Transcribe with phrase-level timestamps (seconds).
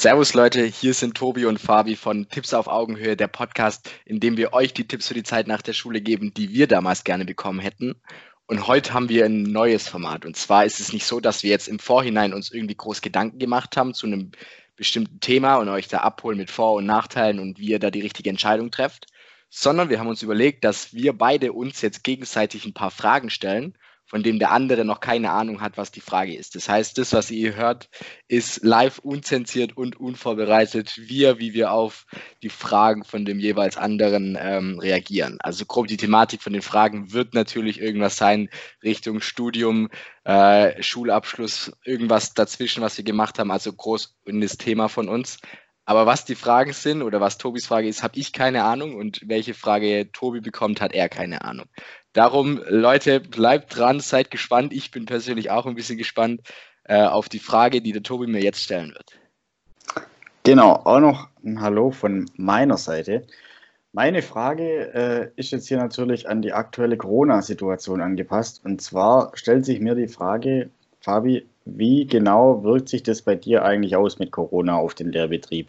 [0.00, 4.36] Servus Leute, hier sind Tobi und Fabi von Tipps auf Augenhöhe, der Podcast, in dem
[4.36, 7.24] wir euch die Tipps für die Zeit nach der Schule geben, die wir damals gerne
[7.24, 7.94] bekommen hätten.
[8.46, 10.26] Und heute haben wir ein neues Format.
[10.26, 13.38] Und zwar ist es nicht so, dass wir jetzt im Vorhinein uns irgendwie groß Gedanken
[13.38, 14.32] gemacht haben zu einem
[14.76, 18.02] bestimmten Thema und euch da abholen mit Vor- und Nachteilen und wie ihr da die
[18.02, 19.06] richtige Entscheidung trefft,
[19.48, 23.78] sondern wir haben uns überlegt, dass wir beide uns jetzt gegenseitig ein paar Fragen stellen
[24.14, 26.54] von dem der andere noch keine Ahnung hat, was die Frage ist.
[26.54, 27.88] Das heißt, das, was ihr hört,
[28.28, 32.06] ist live unzensiert und unvorbereitet, wir, wie wir auf
[32.40, 35.38] die Fragen von dem jeweils anderen ähm, reagieren.
[35.40, 38.50] Also grob die Thematik von den Fragen wird natürlich irgendwas sein
[38.84, 39.90] Richtung Studium,
[40.22, 45.38] äh, Schulabschluss, irgendwas dazwischen, was wir gemacht haben, also groß in das Thema von uns.
[45.86, 49.20] Aber was die Fragen sind oder was Tobis Frage ist, habe ich keine Ahnung und
[49.26, 51.66] welche Frage Tobi bekommt, hat er keine Ahnung.
[52.14, 54.72] Darum, Leute, bleibt dran, seid gespannt.
[54.72, 56.42] Ich bin persönlich auch ein bisschen gespannt
[56.84, 59.18] äh, auf die Frage, die der Tobi mir jetzt stellen wird.
[60.44, 63.26] Genau, auch noch ein Hallo von meiner Seite.
[63.92, 68.60] Meine Frage äh, ist jetzt hier natürlich an die aktuelle Corona-Situation angepasst.
[68.64, 73.64] Und zwar stellt sich mir die Frage, Fabi, wie genau wirkt sich das bei dir
[73.64, 75.68] eigentlich aus mit Corona auf den Lehrbetrieb?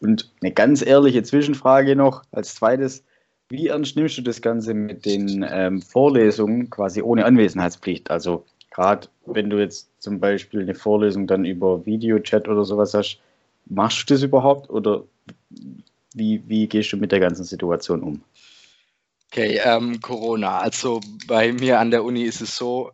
[0.00, 3.04] Und eine ganz ehrliche Zwischenfrage noch als zweites.
[3.52, 8.10] Wie ernst nimmst du das Ganze mit den ähm, Vorlesungen quasi ohne Anwesenheitspflicht?
[8.10, 13.18] Also gerade wenn du jetzt zum Beispiel eine Vorlesung dann über Videochat oder sowas hast,
[13.66, 15.04] machst du das überhaupt oder
[16.14, 18.22] wie, wie gehst du mit der ganzen Situation um?
[19.30, 20.58] Okay, ähm, Corona.
[20.58, 22.92] Also bei mir an der Uni ist es so,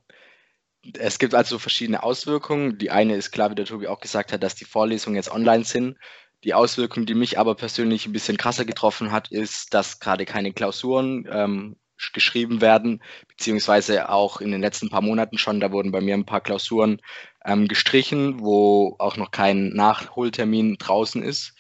[0.99, 2.79] es gibt also verschiedene Auswirkungen.
[2.79, 5.63] Die eine ist klar, wie der Tobi auch gesagt hat, dass die Vorlesungen jetzt online
[5.63, 5.99] sind.
[6.45, 10.53] Die Auswirkung, die mich aber persönlich ein bisschen krasser getroffen hat, ist, dass gerade keine
[10.53, 11.77] Klausuren ähm,
[12.13, 16.27] geschrieben werden, beziehungsweise auch in den letzten paar Monaten schon, da wurden bei mir ein
[16.27, 17.01] paar Klausuren
[17.45, 21.55] ähm, gestrichen, wo auch noch kein Nachholtermin draußen ist.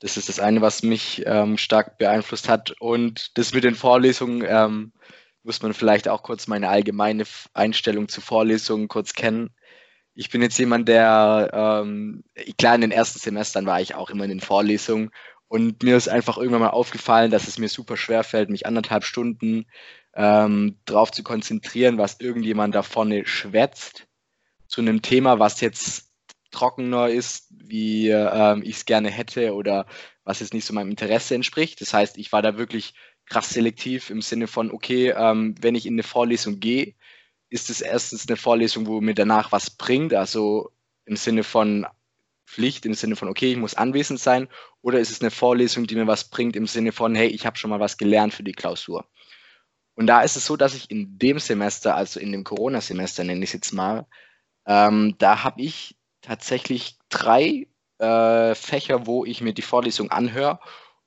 [0.00, 2.72] Das ist das eine, was mich ähm, stark beeinflusst hat.
[2.80, 4.92] Und das mit den Vorlesungen ähm,
[5.42, 9.54] muss man vielleicht auch kurz meine allgemeine Einstellung zu Vorlesungen kurz kennen.
[10.18, 12.24] Ich bin jetzt jemand, der, ähm,
[12.58, 15.10] klar, in den ersten Semestern war ich auch immer in den Vorlesungen
[15.46, 19.04] und mir ist einfach irgendwann mal aufgefallen, dass es mir super schwer fällt, mich anderthalb
[19.04, 19.66] Stunden
[20.14, 24.06] ähm, drauf zu konzentrieren, was irgendjemand da vorne schwätzt
[24.66, 26.10] zu einem Thema, was jetzt
[26.50, 29.86] trockener ist, wie ähm, ich es gerne hätte oder
[30.24, 31.82] was jetzt nicht so meinem Interesse entspricht.
[31.82, 32.94] Das heißt, ich war da wirklich
[33.26, 36.94] krass selektiv im Sinne von, okay, ähm, wenn ich in eine Vorlesung gehe,
[37.48, 40.72] ist es erstens eine Vorlesung, wo mir danach was bringt, also
[41.04, 41.86] im Sinne von
[42.46, 44.48] Pflicht, im Sinne von, okay, ich muss anwesend sein,
[44.82, 47.58] oder ist es eine Vorlesung, die mir was bringt, im Sinne von, hey, ich habe
[47.58, 49.08] schon mal was gelernt für die Klausur.
[49.94, 53.42] Und da ist es so, dass ich in dem Semester, also in dem Corona-Semester nenne
[53.42, 54.06] ich es jetzt mal,
[54.66, 57.66] ähm, da habe ich tatsächlich drei
[57.98, 60.60] äh, Fächer, wo ich mir die Vorlesung anhöre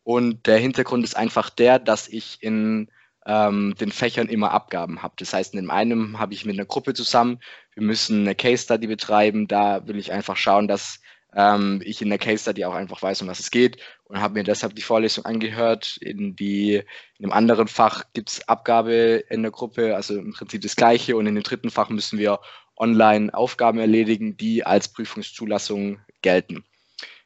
[0.03, 2.89] und der Hintergrund ist einfach der, dass ich in
[3.29, 5.13] ähm, den Fächern immer Abgaben habe.
[5.17, 7.39] Das heißt, in dem einen habe ich mit einer Gruppe zusammen,
[7.75, 9.47] wir müssen eine Case Study betreiben.
[9.47, 10.99] Da will ich einfach schauen, dass
[11.35, 14.33] ähm, ich in der Case Study auch einfach weiß, um was es geht und habe
[14.33, 15.97] mir deshalb die Vorlesung angehört.
[16.01, 20.61] In, die, in dem anderen Fach gibt es Abgabe in der Gruppe, also im Prinzip
[20.63, 21.15] das Gleiche.
[21.15, 22.39] Und in dem dritten Fach müssen wir
[22.75, 26.65] online Aufgaben erledigen, die als Prüfungszulassung gelten.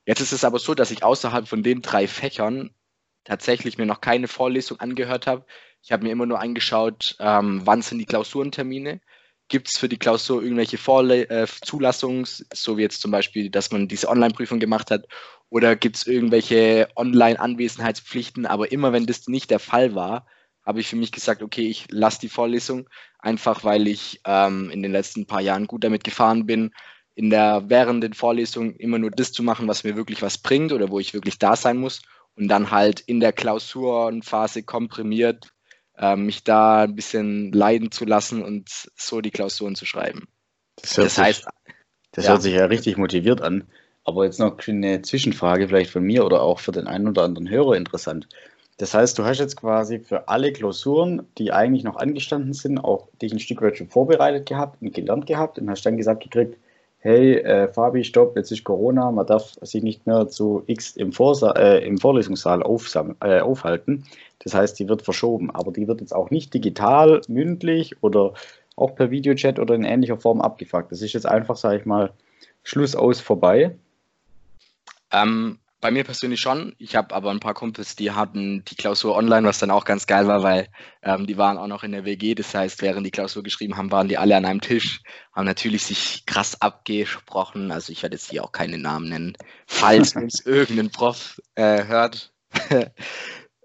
[0.05, 2.71] Jetzt ist es aber so, dass ich außerhalb von den drei Fächern
[3.23, 5.45] tatsächlich mir noch keine Vorlesung angehört habe.
[5.81, 9.01] Ich habe mir immer nur angeschaut, ähm, wann sind die Klausurentermine.
[9.50, 13.72] Gibt es für die Klausur irgendwelche Vorle äh, Zulassungs, so wie jetzt zum Beispiel, dass
[13.72, 15.06] man diese Online-Prüfung gemacht hat,
[15.50, 18.45] oder gibt es irgendwelche Online-Anwesenheitspflichten?
[18.45, 20.25] Aber immer wenn das nicht der Fall war,
[20.66, 22.89] habe ich für mich gesagt, okay, ich lasse die Vorlesung,
[23.19, 26.72] einfach weil ich ähm, in den letzten paar Jahren gut damit gefahren bin,
[27.16, 30.72] in der während den Vorlesungen immer nur das zu machen, was mir wirklich was bringt
[30.72, 32.01] oder wo ich wirklich da sein muss
[32.35, 35.53] und dann halt in der Klausurenphase komprimiert
[35.97, 40.27] äh, mich da ein bisschen leiden zu lassen und so die Klausuren zu schreiben.
[40.75, 41.45] Das, das sich, heißt,
[42.11, 42.31] das ja.
[42.31, 43.66] hört sich ja richtig motiviert an.
[44.05, 47.50] Aber jetzt noch eine Zwischenfrage vielleicht von mir oder auch für den einen oder anderen
[47.50, 48.27] Hörer interessant.
[48.77, 53.07] Das heißt, du hast jetzt quasi für alle Klausuren, die eigentlich noch angestanden sind, auch
[53.21, 56.57] dich ein Stück weit schon vorbereitet gehabt und gelernt gehabt und hast dann gesagt gekriegt,
[57.03, 61.11] hey, äh, Fabi, stopp, jetzt ist Corona, man darf sich nicht mehr zu X im,
[61.11, 64.05] Vorsa äh, im Vorlesungssaal äh, aufhalten.
[64.39, 68.33] Das heißt, die wird verschoben, aber die wird jetzt auch nicht digital, mündlich oder
[68.77, 70.94] auch per Videochat oder in ähnlicher Form abgefragt.
[70.94, 72.13] Das ist jetzt einfach, sage ich mal,
[72.63, 73.75] Schluss aus vorbei.
[75.11, 76.74] Ähm, bei mir persönlich schon.
[76.77, 80.07] Ich habe aber ein paar Kumpels, die hatten die Klausur online, was dann auch ganz
[80.07, 80.69] geil war, weil
[81.03, 82.35] ähm, die waren auch noch in der WG.
[82.35, 85.01] Das heißt, während die Klausur geschrieben haben, waren die alle an einem Tisch,
[85.33, 87.74] haben natürlich sich krass abgesprochen.
[87.74, 89.38] Also ich werde jetzt hier auch keine Namen nennen,
[89.68, 92.31] falls uns irgendein Prof äh, hört.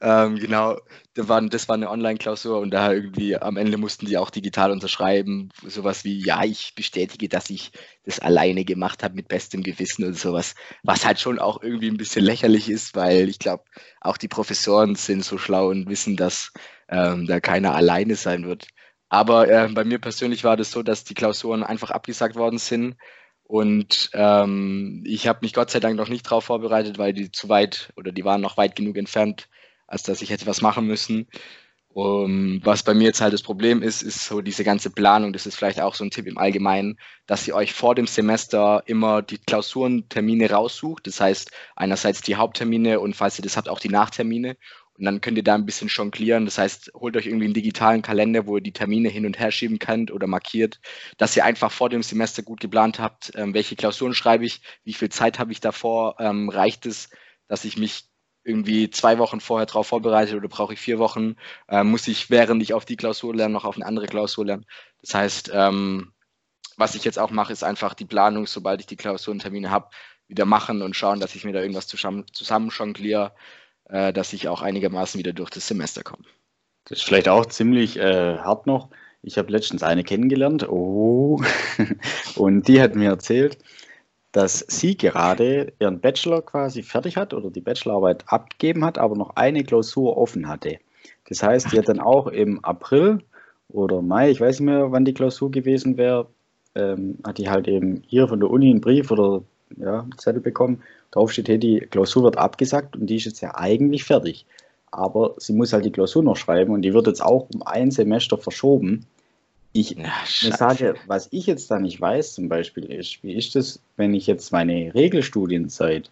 [0.01, 0.79] Ähm, genau,
[1.15, 4.71] das war, das war eine Online-Klausur und da irgendwie am Ende mussten die auch digital
[4.71, 5.51] unterschreiben.
[5.67, 7.73] Sowas wie, ja, ich bestätige, dass ich
[8.05, 10.55] das alleine gemacht habe mit bestem Gewissen und sowas.
[10.85, 13.65] Was halt schon auch irgendwie ein bisschen lächerlich ist, weil ich glaube,
[14.01, 16.53] auch die Professoren sind so schlau und wissen, dass
[16.89, 18.69] ähm, da keiner alleine sein wird.
[19.09, 22.97] Aber äh, bei mir persönlich war das so, dass die Klausuren einfach abgesagt worden sind.
[23.43, 27.49] Und ähm, ich habe mich Gott sei Dank noch nicht darauf vorbereitet, weil die zu
[27.49, 29.49] weit oder die waren noch weit genug entfernt,
[29.89, 31.27] als dass ich hätte was machen müssen.
[31.95, 35.33] Um, was bei mir jetzt halt das Problem ist, ist so diese ganze Planung.
[35.33, 36.97] Das ist vielleicht auch so ein Tipp im Allgemeinen,
[37.27, 41.09] dass ihr euch vor dem Semester immer die Klausurentermine raussucht.
[41.09, 44.57] Das heißt, einerseits die Haupttermine und falls ihr das habt, auch die Nachtermine.
[44.99, 46.45] Und dann könnt ihr da ein bisschen jonglieren.
[46.45, 49.51] Das heißt, holt euch irgendwie einen digitalen Kalender, wo ihr die Termine hin und her
[49.51, 50.81] schieben könnt oder markiert,
[51.17, 54.93] dass ihr einfach vor dem Semester gut geplant habt, ähm, welche Klausuren schreibe ich, wie
[54.93, 57.11] viel Zeit habe ich davor, ähm, reicht es,
[57.47, 58.08] dass ich mich
[58.49, 61.37] irgendwie zwei Wochen vorher darauf vorbereitet oder brauche ich vier Wochen,
[61.69, 64.67] äh, muss ich, während ich auf die Klausur lerne, noch auf eine andere Klausur lernen.
[65.03, 66.13] Das heißt, ähm,
[66.77, 69.91] was ich jetzt auch mache, ist einfach die Planung, sobald ich die Klausurentermine habe,
[70.29, 73.33] wieder machen und schauen, dass ich mir da irgendwas zusammen, zusammen jongliere,
[73.85, 76.25] äh, dass ich auch einigermaßen wieder durch das Semester komme.
[76.85, 78.89] Das ist vielleicht auch ziemlich äh, hart noch.
[79.23, 81.43] Ich habe letztens eine kennengelernt, oh,
[82.37, 83.59] und die hat mir erzählt,
[84.33, 89.37] dass sie gerade ihren Bachelor quasi fertig hat oder die Bachelorarbeit abgegeben hat, aber noch
[89.37, 90.79] eine Klausur offen hatte.
[91.29, 93.21] Das heißt, die hat dann auch im April
[93.69, 96.27] oder Mai, ich weiß nicht mehr, wann die Klausur gewesen wäre,
[96.75, 99.43] ähm, hat die halt eben hier von der Uni einen Brief oder
[99.77, 100.83] ja, einen Zettel bekommen.
[101.11, 104.47] Darauf steht, hey, die Klausur wird abgesagt und die ist jetzt ja eigentlich fertig.
[104.91, 107.91] Aber sie muss halt die Klausur noch schreiben und die wird jetzt auch um ein
[107.91, 109.07] Semester verschoben.
[109.81, 113.81] Ich ja, sage, was ich jetzt da nicht weiß, zum Beispiel ist, wie ist das,
[113.97, 116.11] wenn ich jetzt meine Regelstudienzeit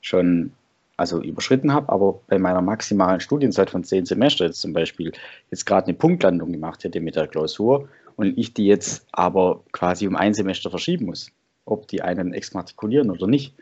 [0.00, 0.52] schon
[0.96, 5.12] also überschritten habe, aber bei meiner maximalen Studienzeit von zehn Semester jetzt zum Beispiel
[5.50, 10.08] jetzt gerade eine Punktlandung gemacht hätte mit der Klausur und ich die jetzt aber quasi
[10.08, 11.30] um ein Semester verschieben muss,
[11.64, 13.54] ob die einen exmatrikulieren oder nicht.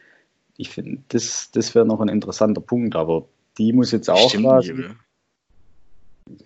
[0.57, 3.27] Ich finde, das, das wäre noch ein interessanter Punkt, aber
[3.59, 4.85] die muss jetzt auch Stimmt, quasi,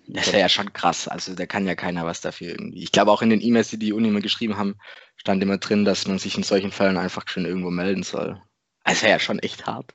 [0.07, 1.07] das wäre ja schon krass.
[1.07, 2.83] Also da kann ja keiner was dafür irgendwie.
[2.83, 4.75] Ich glaube auch in den E-Mails, die die Uni mir geschrieben haben,
[5.15, 8.41] stand immer drin, dass man sich in solchen Fällen einfach schon irgendwo melden soll.
[8.83, 9.93] Also wäre ja schon echt hart.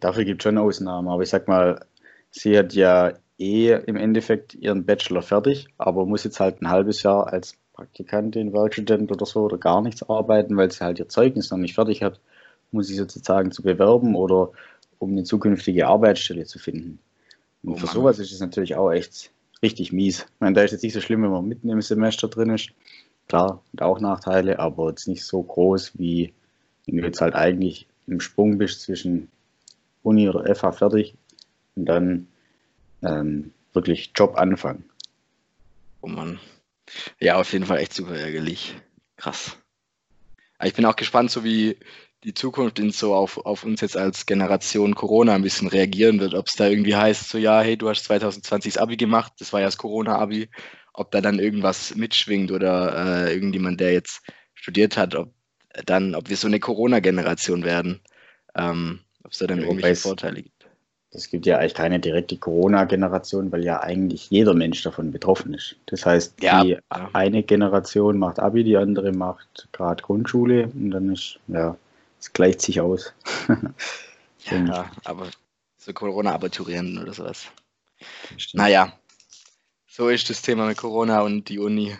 [0.00, 1.84] Dafür gibt es schon Ausnahmen, aber ich sag mal,
[2.30, 7.02] sie hat ja eh im Endeffekt ihren Bachelor fertig, aber muss jetzt halt ein halbes
[7.02, 11.50] Jahr als Praktikantin, Werkstudent oder so oder gar nichts arbeiten, weil sie halt ihr Zeugnis
[11.50, 12.20] noch nicht fertig hat,
[12.70, 14.52] muss sie sozusagen zu bewerben oder
[14.98, 17.00] um eine zukünftige Arbeitsstelle zu finden.
[17.64, 19.30] Und oh für sowas ist es natürlich auch echt
[19.62, 20.20] richtig mies.
[20.20, 22.70] Ich meine, da ist jetzt nicht so schlimm, wenn man mitten im Semester drin ist.
[23.28, 26.34] Klar, hat auch Nachteile, aber jetzt nicht so groß, wie
[26.86, 29.28] wenn du jetzt halt eigentlich im Sprung bist zwischen
[30.02, 31.14] Uni oder FH fertig
[31.74, 32.28] und dann
[33.02, 34.84] ähm, wirklich Job anfangen.
[36.02, 36.38] Oh Mann.
[37.18, 38.74] Ja, auf jeden Fall echt super ärgerlich.
[39.16, 39.56] Krass.
[40.58, 41.78] Aber ich bin auch gespannt, so wie
[42.24, 46.34] die Zukunft in so auf, auf uns jetzt als Generation Corona ein bisschen reagieren wird,
[46.34, 49.52] ob es da irgendwie heißt, so ja, hey, du hast 2020 das Abi gemacht, das
[49.52, 50.48] war ja das Corona-Abi,
[50.94, 54.22] ob da dann irgendwas mitschwingt oder äh, irgendjemand, der jetzt
[54.54, 55.32] studiert hat, ob
[55.86, 58.00] dann, ob wir so eine Corona-Generation werden,
[58.56, 60.66] ähm, ob es da dann ja, irgendwelche Vorteile gibt.
[61.10, 65.76] Es gibt ja eigentlich keine direkte Corona-Generation, weil ja eigentlich jeder Mensch davon betroffen ist.
[65.86, 71.12] Das heißt, ja, die eine Generation macht Abi, die andere macht gerade Grundschule und dann
[71.12, 71.76] ist, ja,
[72.24, 73.12] es gleicht sich aus.
[74.50, 75.28] ja, aber
[75.76, 77.48] so Corona-Abiturienten oder sowas.
[78.54, 78.94] Naja,
[79.86, 81.94] so ist das Thema mit Corona und die Uni.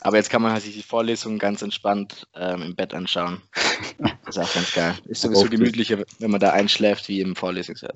[0.00, 3.40] Aber jetzt kann man halt sich die Vorlesungen ganz entspannt ähm, im Bett anschauen.
[4.24, 4.94] Das ist auch ganz geil.
[5.06, 7.94] Ist sowieso gemütlicher, wenn man da einschläft, wie im Vorlesungssaal.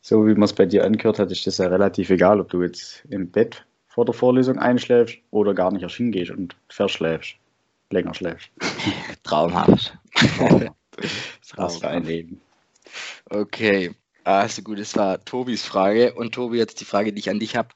[0.00, 2.62] So wie man es bei dir angehört hat, ist das ja relativ egal, ob du
[2.62, 7.34] jetzt im Bett vor der Vorlesung einschläfst oder gar nicht erst hingehst und verschläfst
[7.90, 8.50] länger schläfst.
[9.22, 9.98] Traumhaft.
[11.56, 12.40] Was für ein Leben.
[13.28, 16.14] Okay, also gut, das war Tobis Frage.
[16.14, 17.68] Und Tobi, jetzt die Frage, die ich an dich habe.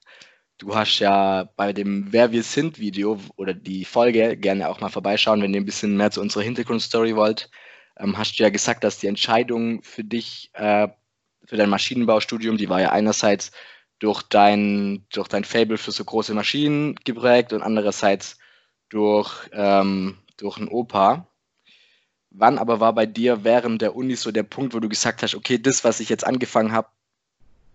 [0.59, 4.89] Du hast ja bei dem Wer wir sind Video oder die Folge gerne auch mal
[4.89, 7.51] vorbeischauen, wenn ihr ein bisschen mehr zu unserer Hintergrundstory wollt.
[7.99, 10.89] Ähm, hast du ja gesagt, dass die Entscheidung für dich, äh,
[11.45, 13.53] für dein Maschinenbaustudium, die war ja einerseits
[13.99, 18.39] durch dein, durch dein Fable für so große Maschinen geprägt und andererseits
[18.89, 21.29] durch, ähm, durch einen Opa.
[22.39, 25.35] Wann aber war bei dir während der Uni so der Punkt, wo du gesagt hast,
[25.35, 26.89] okay, das, was ich jetzt angefangen habe,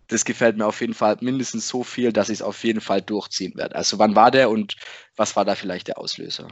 [0.07, 3.01] das gefällt mir auf jeden Fall mindestens so viel, dass ich es auf jeden Fall
[3.01, 3.75] durchziehen werde.
[3.75, 4.75] Also wann war der und
[5.15, 6.47] was war da vielleicht der Auslöser?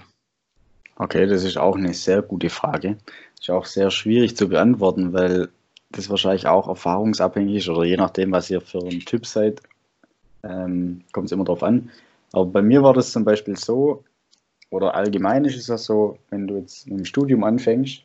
[0.95, 2.97] Okay, das ist auch eine sehr gute Frage.
[3.39, 5.49] Ist auch sehr schwierig zu beantworten, weil
[5.91, 9.61] das wahrscheinlich auch erfahrungsabhängig ist oder je nachdem, was ihr für ein Typ seid,
[10.43, 11.89] ähm, kommt es immer darauf an.
[12.31, 14.03] Aber bei mir war das zum Beispiel so,
[14.69, 18.03] oder allgemein ist es ja so, wenn du jetzt mit dem Studium anfängst,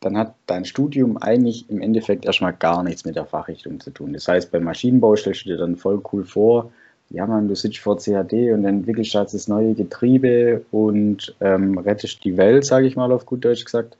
[0.00, 4.12] dann hat dein Studium eigentlich im Endeffekt erstmal gar nichts mit der Fachrichtung zu tun.
[4.12, 6.70] Das heißt, beim Maschinenbau stellst du dir dann voll cool vor,
[7.10, 12.24] ja man, du sitzt vor CAD und entwickelst jetzt das neue Getriebe und ähm, rettest
[12.24, 13.96] die Welt, sage ich mal auf gut Deutsch gesagt.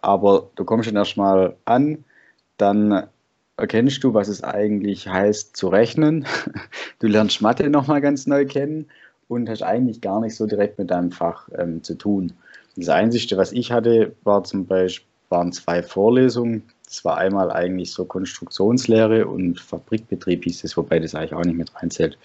[0.00, 2.04] Aber du kommst dann erstmal an,
[2.56, 3.06] dann
[3.56, 6.26] erkennst du, was es eigentlich heißt zu rechnen.
[7.00, 8.86] Du lernst Mathe nochmal ganz neu kennen
[9.28, 12.32] und hast eigentlich gar nicht so direkt mit deinem Fach ähm, zu tun.
[12.76, 16.62] Das Einzige, was ich hatte, war zum Beispiel, waren zwei Vorlesungen.
[16.86, 21.56] Das war einmal eigentlich so Konstruktionslehre und Fabrikbetrieb hieß es, wobei das eigentlich auch nicht
[21.56, 22.18] mit reinzählt.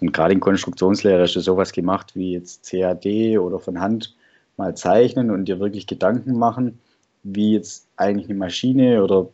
[0.00, 4.16] Und gerade in Konstruktionslehre hast du sowas gemacht wie jetzt CAD oder von Hand
[4.56, 6.80] mal zeichnen und dir wirklich Gedanken machen,
[7.22, 9.28] wie jetzt eigentlich eine Maschine oder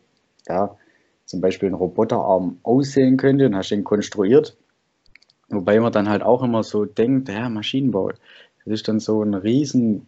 [0.47, 0.77] ja,
[1.25, 4.55] zum Beispiel ein Roboterarm aussehen könnte und hast den konstruiert.
[5.49, 8.17] Wobei man dann halt auch immer so denkt, ja, Maschinenbau, das
[8.65, 10.07] ist dann so ein riesen,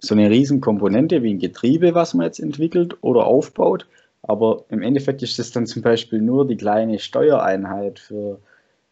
[0.00, 3.86] so eine riesen Komponente wie ein Getriebe, was man jetzt entwickelt oder aufbaut.
[4.22, 8.40] Aber im Endeffekt ist das dann zum Beispiel nur die kleine Steuereinheit für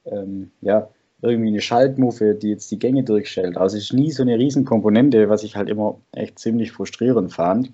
[0.07, 0.89] ähm, ja,
[1.23, 3.57] irgendwie eine Schaltmuffe, die jetzt die Gänge durchstellt.
[3.57, 7.33] Also es ist nie so eine riesen Komponente, was ich halt immer echt ziemlich frustrierend
[7.33, 7.73] fand.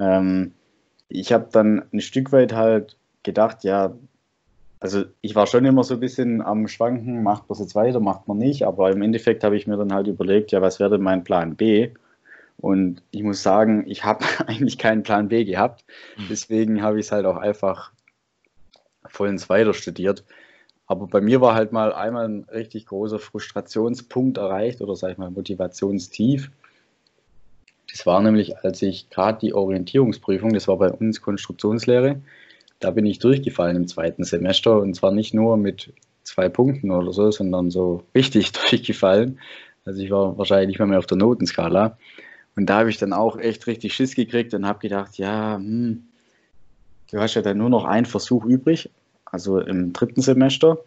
[0.00, 0.52] Ähm,
[1.08, 3.94] ich habe dann ein Stück weit halt gedacht, ja,
[4.80, 8.00] also ich war schon immer so ein bisschen am Schwanken, macht man es jetzt weiter,
[8.00, 10.90] macht man nicht, aber im Endeffekt habe ich mir dann halt überlegt, ja, was wäre
[10.90, 11.90] denn mein Plan B?
[12.60, 15.84] Und ich muss sagen, ich habe eigentlich keinen Plan B gehabt.
[16.16, 16.26] Mhm.
[16.30, 17.92] Deswegen habe ich es halt auch einfach
[19.06, 20.24] vollends weiter studiert.
[20.86, 25.18] Aber bei mir war halt mal einmal ein richtig großer Frustrationspunkt erreicht oder sag ich
[25.18, 26.50] mal Motivationstief.
[27.90, 32.20] Das war nämlich, als ich gerade die Orientierungsprüfung, das war bei uns Konstruktionslehre,
[32.80, 35.92] da bin ich durchgefallen im zweiten Semester und zwar nicht nur mit
[36.22, 39.38] zwei Punkten oder so, sondern so richtig durchgefallen.
[39.84, 41.96] Also ich war wahrscheinlich nicht mehr, mehr auf der Notenskala.
[42.56, 46.04] Und da habe ich dann auch echt richtig Schiss gekriegt und habe gedacht, ja, hm,
[47.10, 48.90] du hast ja dann nur noch einen Versuch übrig,
[49.24, 50.78] also im dritten Semester.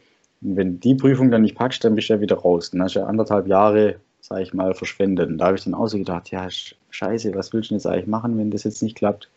[0.41, 2.71] Und wenn die Prüfung dann nicht packst, dann bist du ja wieder raus.
[2.71, 5.29] Dann hast du ja anderthalb Jahre, sage ich mal, verschwendet.
[5.29, 6.48] Und da habe ich dann auch so gedacht, ja,
[6.89, 9.29] scheiße, was willst du denn jetzt eigentlich machen, wenn das jetzt nicht klappt?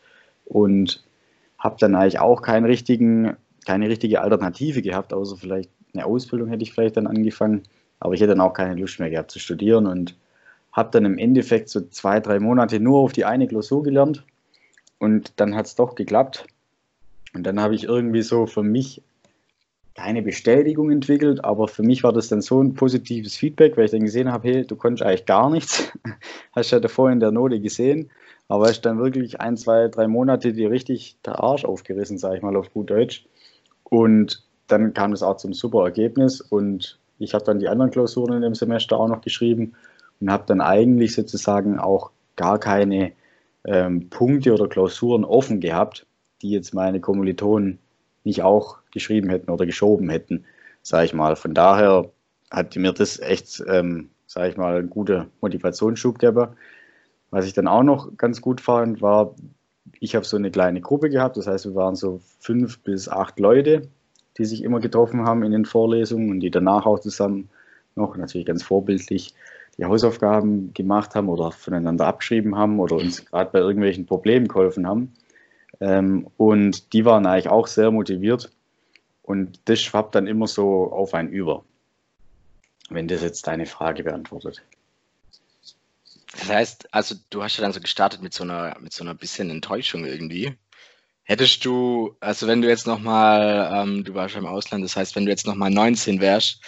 [0.45, 1.03] Und
[1.65, 6.63] habe dann eigentlich auch keinen richtigen, keine richtige Alternative gehabt, außer vielleicht eine Ausbildung hätte
[6.63, 7.63] ich vielleicht dann angefangen,
[8.01, 10.15] aber ich hätte dann auch keine Lust mehr gehabt zu studieren und
[10.73, 14.25] habe dann im Endeffekt so zwei, drei Monate nur auf die eine Klausur gelernt
[14.99, 16.47] und dann hat es doch geklappt.
[17.33, 19.03] Und dann habe ich irgendwie so für mich
[19.95, 23.93] keine Bestätigung entwickelt, aber für mich war das dann so ein positives Feedback, weil ich
[23.93, 25.93] dann gesehen habe, hey, du konntest eigentlich gar nichts.
[26.53, 28.11] Hast ja davor in der Note gesehen.
[28.49, 32.43] Aber ist dann wirklich ein, zwei, drei Monate die richtig der Arsch aufgerissen, sage ich
[32.43, 33.27] mal auf gut Deutsch.
[33.85, 38.35] Und dann kam es auch zum super Ergebnis und ich habe dann die anderen Klausuren
[38.35, 39.75] in dem Semester auch noch geschrieben
[40.21, 43.13] und habe dann eigentlich sozusagen auch gar keine
[43.65, 46.07] ähm, Punkte oder Klausuren offen gehabt,
[46.43, 47.79] die jetzt meine Kommilitonen
[48.25, 50.45] nicht auch geschrieben hätten oder geschoben hätten,
[50.83, 51.37] sage ich mal.
[51.37, 52.11] Von daher
[52.51, 56.49] hat mir das echt, ähm, sage ich mal, einen guten Motivationsschub gegeben.
[57.35, 59.35] Was ich dann auch noch ganz gut fand, war,
[59.99, 63.41] ich habe so eine kleine Gruppe gehabt, das heißt, wir waren so fünf bis acht
[63.41, 63.89] Leute,
[64.39, 67.49] die sich immer getroffen haben in den Vorlesungen und die danach auch zusammen
[67.97, 69.35] noch, natürlich ganz vorbildlich,
[69.77, 74.87] die Hausaufgaben gemacht haben oder voneinander abgeschrieben haben oder uns gerade bei irgendwelchen Problemen geholfen
[74.87, 75.13] haben.
[75.81, 78.53] Ähm, und die waren eigentlich auch sehr motiviert
[79.23, 81.65] und das schwappt dann immer so auf einen über,
[82.91, 84.63] wenn das jetzt deine Frage beantwortet.
[86.39, 89.15] Das heißt, also du hast ja dann so gestartet mit so einer, mit so einer
[89.15, 90.57] bisschen Enttäuschung irgendwie.
[91.23, 95.17] Hättest du, also wenn du jetzt nochmal, ähm, du warst ja im Ausland, das heißt,
[95.17, 96.61] wenn du jetzt nochmal 19 wärst,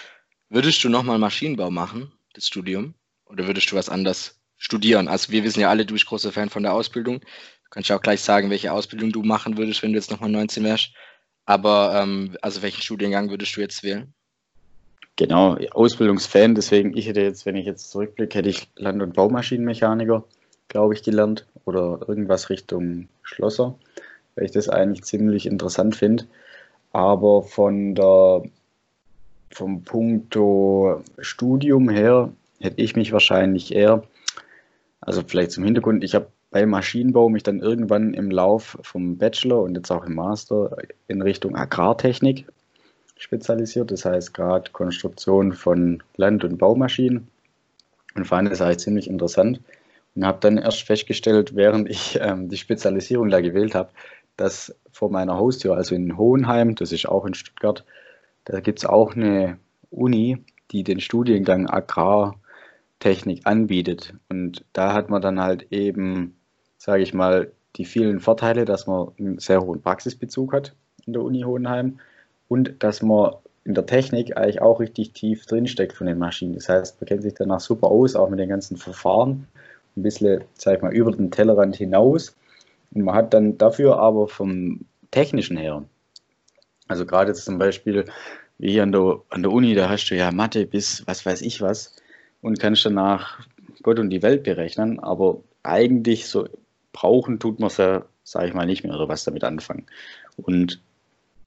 [0.48, 2.94] würdest du nochmal Maschinenbau machen, das Studium?
[3.26, 5.08] Oder würdest du was anders studieren?
[5.08, 7.20] Also wir wissen ja alle, du bist großer Fan von der Ausbildung.
[7.20, 10.30] Du kannst ja auch gleich sagen, welche Ausbildung du machen würdest, wenn du jetzt nochmal
[10.30, 10.92] 19 wärst.
[11.44, 14.14] Aber ähm, also welchen Studiengang würdest du jetzt wählen?
[15.16, 20.24] Genau, Ausbildungsfan, deswegen ich hätte jetzt, wenn ich jetzt zurückblicke, hätte ich Land- und Baumaschinenmechaniker,
[20.68, 23.78] glaube ich, gelernt oder irgendwas Richtung Schlosser,
[24.34, 26.24] weil ich das eigentlich ziemlich interessant finde.
[26.92, 28.42] Aber von der
[29.50, 32.30] vom Punkto Studium her
[32.60, 34.02] hätte ich mich wahrscheinlich eher,
[35.00, 39.62] also vielleicht zum Hintergrund, ich habe bei Maschinenbau mich dann irgendwann im Lauf vom Bachelor
[39.62, 40.76] und jetzt auch im Master
[41.08, 42.46] in Richtung Agrartechnik
[43.16, 43.90] spezialisiert.
[43.90, 47.28] Das heißt gerade Konstruktion von Land- und Baumaschinen
[48.14, 49.60] und fand das eigentlich ziemlich interessant
[50.14, 53.90] und habe dann erst festgestellt, während ich ähm, die Spezialisierung da gewählt habe,
[54.36, 57.84] dass vor meiner Haustür, also in Hohenheim, das ist auch in Stuttgart,
[58.44, 59.58] da gibt es auch eine
[59.90, 64.14] Uni, die den Studiengang Agrartechnik anbietet.
[64.28, 66.36] Und da hat man dann halt eben,
[66.76, 70.74] sage ich mal, die vielen Vorteile, dass man einen sehr hohen Praxisbezug hat
[71.06, 71.98] in der Uni Hohenheim
[72.48, 73.32] und dass man
[73.64, 76.54] in der Technik eigentlich auch richtig tief drinsteckt von den Maschinen.
[76.54, 79.48] Das heißt, man kennt sich danach super aus, auch mit den ganzen Verfahren,
[79.96, 82.36] ein bisschen, sag ich mal, über den Tellerrand hinaus.
[82.92, 85.84] Und man hat dann dafür aber vom Technischen her,
[86.88, 88.04] also gerade jetzt zum Beispiel
[88.58, 91.42] wie hier an der, an der Uni, da hast du ja Mathe bis was weiß
[91.42, 91.96] ich was
[92.42, 93.40] und kannst danach
[93.82, 96.48] Gott und die Welt berechnen, aber eigentlich so
[96.92, 99.86] brauchen tut man es ja, sage ich mal, nicht mehr oder was damit anfangen.
[100.36, 100.80] Und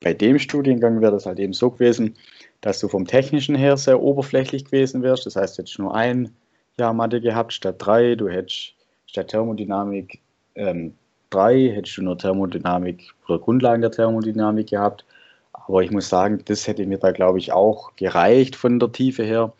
[0.01, 2.15] bei dem Studiengang wäre das halt eben so gewesen,
[2.61, 5.25] dass du vom Technischen her sehr oberflächlich gewesen wärst.
[5.25, 6.33] Das heißt, du hättest nur ein
[6.77, 8.15] Jahr Mathe gehabt statt drei.
[8.15, 8.73] Du hättest
[9.05, 10.19] statt Thermodynamik
[10.55, 10.93] ähm,
[11.29, 15.05] drei, hättest du nur Thermodynamik oder Grundlagen der Thermodynamik gehabt.
[15.53, 19.23] Aber ich muss sagen, das hätte mir da, glaube ich, auch gereicht von der Tiefe
[19.23, 19.53] her.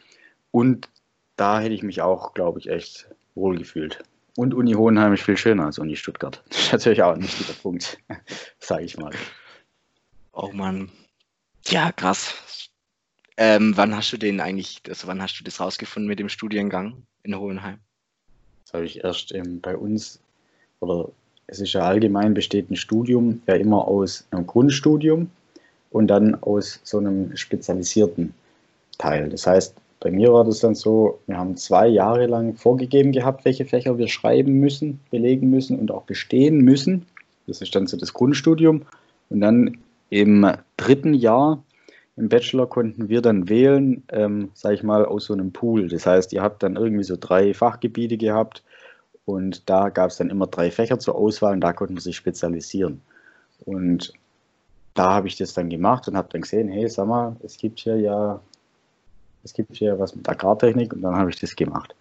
[0.51, 0.89] Und
[1.35, 3.99] da hätte ich mich auch, glaube ich, echt wohl gefühlt.
[4.35, 6.41] Und Uni Hohenheim ist viel schöner als Uni Stuttgart.
[6.49, 7.97] Das ist natürlich auch ein wichtiger Punkt,
[8.59, 9.11] sage ich mal.
[10.33, 10.89] Oh Mann.
[11.67, 12.69] Ja, krass.
[13.37, 17.03] Ähm, wann hast du den eigentlich, also wann hast du das rausgefunden mit dem Studiengang
[17.23, 17.79] in Hohenheim?
[18.65, 20.19] Das habe ich erst ähm, bei uns,
[20.79, 21.09] oder
[21.47, 25.29] es ist ja allgemein besteht ein Studium ja immer aus einem Grundstudium
[25.91, 28.33] und dann aus so einem spezialisierten
[28.97, 29.29] Teil.
[29.29, 33.43] Das heißt, bei mir war das dann so, wir haben zwei Jahre lang vorgegeben gehabt,
[33.45, 37.05] welche Fächer wir schreiben müssen, belegen müssen und auch bestehen müssen.
[37.47, 38.85] Das ist dann so das Grundstudium.
[39.29, 39.77] Und dann
[40.09, 41.63] im dritten Jahr
[42.19, 45.87] im Bachelor konnten wir dann wählen, ähm, sage ich mal, aus so einem Pool.
[45.87, 48.61] Das heißt, ihr habt dann irgendwie so drei Fachgebiete gehabt
[49.23, 52.17] und da gab es dann immer drei Fächer zur Auswahl und da konnten wir sich
[52.17, 53.01] spezialisieren.
[53.63, 54.11] Und
[54.95, 57.79] da habe ich das dann gemacht und habe dann gesehen, hey, sag mal, es gibt
[57.79, 58.41] hier ja,
[59.45, 61.95] es gibt hier was mit Agrartechnik und dann habe ich das gemacht.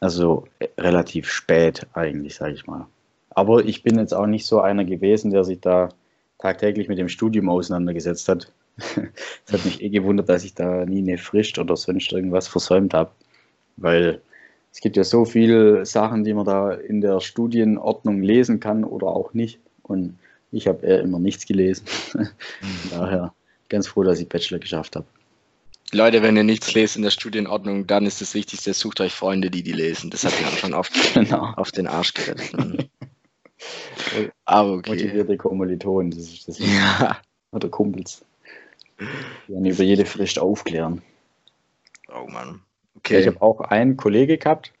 [0.00, 2.86] Also äh, relativ spät eigentlich, sage ich mal.
[3.30, 5.90] Aber ich bin jetzt auch nicht so einer gewesen, der sich da
[6.38, 8.52] tagtäglich mit dem Studium auseinandergesetzt hat.
[9.46, 12.92] Es hat mich eh gewundert, dass ich da nie eine Frist oder sonst irgendwas versäumt
[12.92, 13.10] habe,
[13.76, 14.20] weil
[14.72, 19.06] es gibt ja so viele Sachen, die man da in der Studienordnung lesen kann oder
[19.06, 19.58] auch nicht.
[19.82, 20.18] Und
[20.52, 21.86] ich habe eher immer nichts gelesen.
[22.90, 23.32] Daher
[23.70, 25.06] ganz froh, dass ich Bachelor geschafft habe.
[25.92, 29.50] Leute, wenn ihr nichts lest in der Studienordnung, dann ist das Wichtigste, sucht euch Freunde,
[29.50, 30.10] die die lesen.
[30.10, 31.54] Das hat mir schon oft genau.
[31.56, 32.90] auf den Arsch gerettet.
[34.44, 34.90] Aber okay.
[34.90, 36.58] Motivierte Kommilitonen, das ist das.
[36.58, 37.18] Ja.
[37.52, 38.24] Oder Kumpels.
[39.48, 41.02] Die werden über jede Frist aufklären.
[42.08, 42.60] Oh Mann.
[42.96, 43.20] Okay.
[43.20, 44.72] Ich habe auch einen Kollege gehabt,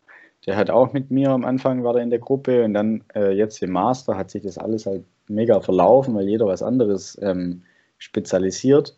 [0.46, 3.32] der hat auch mit mir am Anfang war er in der Gruppe und dann äh,
[3.32, 7.62] jetzt im Master hat sich das alles halt mega verlaufen, weil jeder was anderes ähm,
[7.98, 8.96] spezialisiert.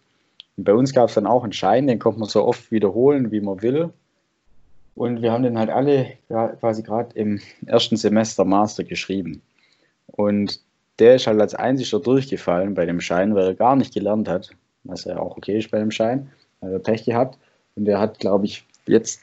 [0.57, 3.31] Und bei uns gab es dann auch einen Schein, den konnte man so oft wiederholen,
[3.31, 3.91] wie man will.
[4.95, 9.43] Und wir haben den halt alle ja, quasi gerade im ersten Semester Master geschrieben.
[10.19, 10.61] Und
[10.99, 14.51] der ist halt als einziger durchgefallen bei dem Schein, weil er gar nicht gelernt hat,
[14.83, 16.29] was ja auch okay ist bei dem Schein,
[16.61, 17.39] weil er Pech gehabt.
[17.77, 19.21] Und der hat, glaube ich, jetzt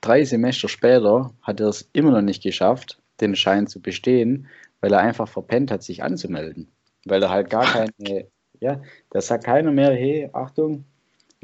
[0.00, 4.46] drei Semester später, hat er es immer noch nicht geschafft, den Schein zu bestehen,
[4.80, 6.68] weil er einfach verpennt hat, sich anzumelden.
[7.04, 8.24] Weil er halt gar keine,
[8.58, 8.80] ja,
[9.10, 10.84] da sagt keiner mehr, hey, Achtung,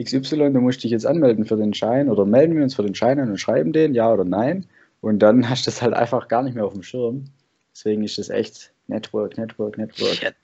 [0.03, 2.95] XY, du musst dich jetzt anmelden für den Schein oder melden wir uns für den
[2.95, 4.65] Schein und schreiben den, ja oder nein.
[5.03, 7.27] Und dann hast du das halt einfach gar nicht mehr auf dem Schirm.
[7.75, 10.15] Deswegen ist das echt Network, Network, Network.
[10.15, 10.37] Shit.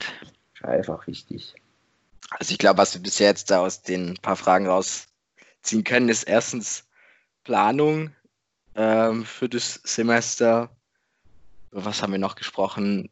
[0.61, 1.55] Einfach wichtig.
[2.31, 6.23] Also ich glaube, was wir bisher jetzt da aus den paar Fragen rausziehen können, ist
[6.23, 6.87] erstens
[7.43, 8.15] Planung
[8.75, 10.69] ähm, für das Semester.
[11.71, 13.09] Was haben wir noch gesprochen?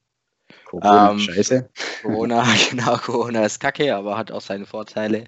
[0.66, 1.70] Corona, ähm, scheiße.
[2.04, 5.26] Corona, genau, Corona ist kacke, aber hat auch seine Vorteile.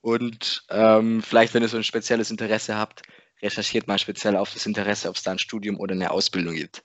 [0.00, 3.02] Und ähm, vielleicht, wenn ihr so ein spezielles Interesse habt,
[3.42, 6.84] recherchiert mal speziell auf das Interesse, ob es da ein Studium oder eine Ausbildung gibt.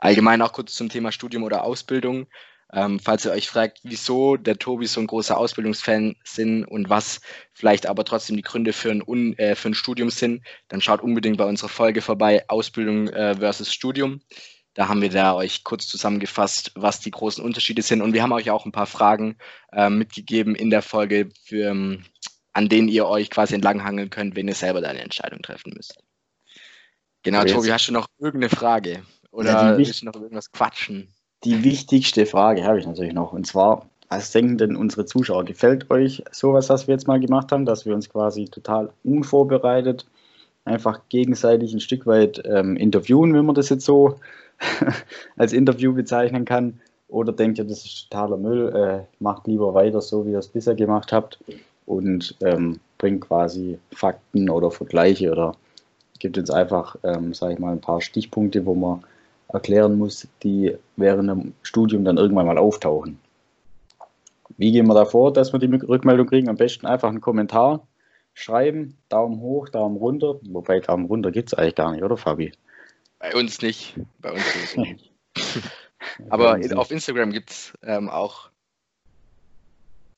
[0.00, 2.26] Allgemein auch kurz zum Thema Studium oder Ausbildung.
[2.72, 7.20] Ähm, falls ihr euch fragt, wieso der Tobi so ein großer Ausbildungsfan sind und was
[7.52, 11.02] vielleicht aber trotzdem die Gründe für ein, Un äh, für ein Studium sind, dann schaut
[11.02, 14.20] unbedingt bei unserer Folge vorbei, Ausbildung äh, versus Studium.
[14.74, 18.00] Da haben wir da euch kurz zusammengefasst, was die großen Unterschiede sind.
[18.00, 19.36] Und wir haben euch auch ein paar Fragen
[19.72, 22.04] äh, mitgegeben in der Folge, für, ähm,
[22.54, 25.98] an denen ihr euch quasi entlanghangeln könnt, wenn ihr selber da eine Entscheidung treffen müsst.
[27.22, 29.02] Genau, Tobi, hast du noch irgendeine Frage?
[29.32, 31.08] Oder ja, willst du noch irgendwas quatschen?
[31.44, 33.32] Die wichtigste Frage habe ich natürlich noch.
[33.32, 35.44] Und zwar, was denken denn unsere Zuschauer?
[35.44, 40.06] Gefällt euch sowas, was wir jetzt mal gemacht haben, dass wir uns quasi total unvorbereitet
[40.64, 44.18] einfach gegenseitig ein Stück weit ähm, interviewen, wenn man das jetzt so
[45.36, 46.80] als Interview bezeichnen kann?
[47.08, 48.74] Oder denkt ihr, das ist totaler Müll?
[48.74, 51.38] Äh, macht lieber weiter so, wie ihr es bisher gemacht habt
[51.86, 55.56] und ähm, bringt quasi Fakten oder Vergleiche oder
[56.20, 59.02] gibt uns einfach, ähm, sage ich mal, ein paar Stichpunkte, wo man
[59.52, 63.18] erklären muss, die während dem Studium dann irgendwann mal auftauchen.
[64.56, 66.48] Wie gehen wir da vor, dass wir die Rückmeldung kriegen?
[66.48, 67.86] Am besten einfach einen Kommentar
[68.34, 70.36] schreiben, Daumen hoch, Daumen runter.
[70.42, 72.52] Wobei Daumen runter gibt es eigentlich gar nicht, oder Fabi?
[73.18, 73.98] Bei uns nicht.
[74.20, 75.12] Bei uns nicht.
[76.30, 78.50] Aber auf Instagram gibt es ähm, auch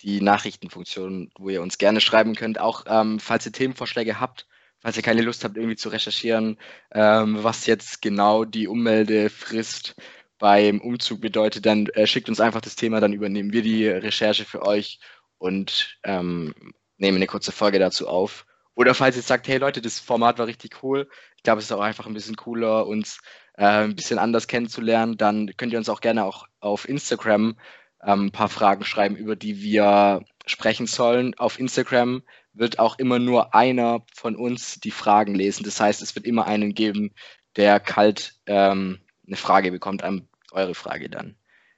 [0.00, 2.58] die Nachrichtenfunktion, wo ihr uns gerne schreiben könnt.
[2.60, 4.46] Auch ähm, falls ihr Themenvorschläge habt,
[4.82, 6.58] falls ihr keine Lust habt, irgendwie zu recherchieren,
[6.92, 9.94] ähm, was jetzt genau die Ummeldefrist
[10.38, 14.44] beim Umzug bedeutet, dann äh, schickt uns einfach das Thema, dann übernehmen wir die Recherche
[14.44, 14.98] für euch
[15.38, 16.52] und ähm,
[16.96, 18.44] nehmen eine kurze Folge dazu auf.
[18.74, 21.72] Oder falls ihr sagt, hey Leute, das Format war richtig cool, ich glaube, es ist
[21.72, 23.20] auch einfach ein bisschen cooler, uns
[23.54, 27.56] äh, ein bisschen anders kennenzulernen, dann könnt ihr uns auch gerne auch auf Instagram
[28.04, 31.34] ähm, ein paar Fragen schreiben, über die wir sprechen sollen.
[31.38, 32.22] Auf Instagram
[32.54, 35.64] wird auch immer nur einer von uns die Fragen lesen.
[35.64, 37.12] Das heißt, es wird immer einen geben,
[37.56, 41.36] der kalt ähm, eine Frage bekommt, an eure Frage dann.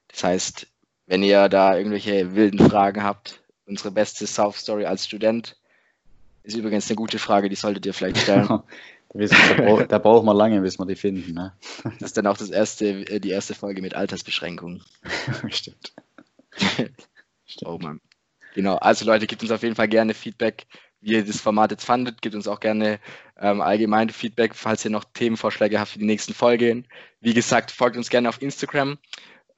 [0.08, 0.66] Das heißt,
[1.06, 5.56] wenn ihr da irgendwelche wilden Fragen habt, unsere beste South Story als Student
[6.42, 8.46] ist übrigens eine gute Frage, die solltet ihr vielleicht stellen.
[9.88, 11.32] da, braucht man lange, bis wir die finden.
[11.32, 11.52] Ne?
[11.84, 14.82] Das ist dann auch das erste, äh, die erste Folge mit Altersbeschränkungen.
[15.48, 15.94] Stimmt.
[16.56, 17.08] Stimmt.
[17.64, 18.00] Oh Mann.
[18.54, 20.66] Genau, also Leute, gebt uns auf jeden Fall gerne Feedback,
[21.00, 22.22] wie ihr das Format jetzt fandet.
[22.22, 23.00] Gebt uns auch gerne
[23.38, 26.86] ähm, allgemein Feedback, falls ihr noch Themenvorschläge habt für die nächsten Folgen.
[27.20, 28.98] Wie gesagt, folgt uns gerne auf Instagram.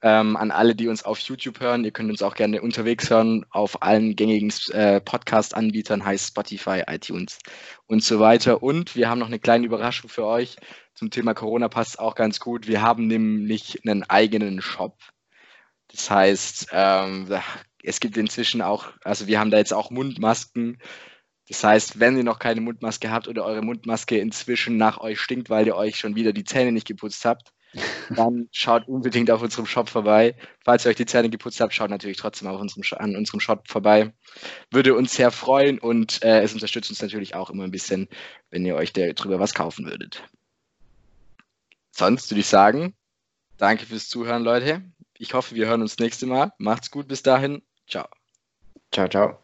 [0.03, 3.45] Ähm, an alle, die uns auf YouTube hören, ihr könnt uns auch gerne unterwegs hören
[3.49, 7.39] auf allen gängigen äh, Podcast-Anbietern, heißt Spotify, iTunes
[7.87, 8.61] und so weiter.
[8.61, 10.57] Und wir haben noch eine kleine Überraschung für euch
[10.97, 12.67] zum Thema Corona passt auch ganz gut.
[12.67, 14.97] Wir haben nämlich einen eigenen Shop.
[15.89, 17.29] Das heißt, ähm,
[17.87, 20.79] es gibt inzwischen auch, also wir haben da jetzt auch Mundmasken.
[21.47, 25.49] Das heißt, wenn ihr noch keine Mundmaske habt oder eure Mundmaske inzwischen nach euch stinkt,
[25.49, 27.53] weil ihr euch schon wieder die Zähne nicht geputzt habt,
[28.09, 30.35] dann schaut unbedingt auf unserem Shop vorbei.
[30.65, 33.67] Falls ihr euch die Zähne geputzt habt, schaut natürlich trotzdem auf unserem, an unserem Shop
[33.69, 34.13] vorbei.
[34.69, 38.09] Würde uns sehr freuen und äh, es unterstützt uns natürlich auch immer ein bisschen,
[38.49, 40.23] wenn ihr euch darüber was kaufen würdet.
[41.91, 42.95] Sonst würde ich sagen,
[43.57, 44.83] danke fürs Zuhören, Leute.
[45.17, 46.51] Ich hoffe, wir hören uns nächste Mal.
[46.57, 47.61] Macht's gut bis dahin.
[47.87, 48.09] 找
[48.91, 49.39] 找找